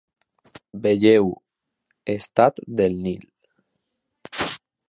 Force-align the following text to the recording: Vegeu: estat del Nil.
Vegeu: 0.85 1.29
estat 2.15 2.65
del 2.81 2.99
Nil. 3.05 3.31